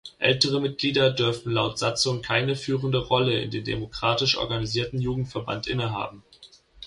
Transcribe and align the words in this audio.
Ältere 0.17 0.59
Mitglieder 0.59 1.11
dürfen 1.11 1.51
laut 1.51 1.77
Satzung 1.77 2.23
keine 2.23 2.55
führende 2.55 2.97
Rolle 2.97 3.39
in 3.39 3.51
dem 3.51 3.63
demokratisch 3.63 4.35
organisierten 4.35 4.97
Jugendverband 4.99 5.67
innehaben. 5.67 6.23